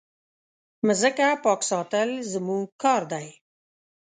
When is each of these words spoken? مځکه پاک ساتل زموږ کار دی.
مځکه 0.85 1.27
پاک 1.43 1.61
ساتل 1.69 2.09
زموږ 2.33 2.63
کار 2.83 3.01
دی. 3.11 3.27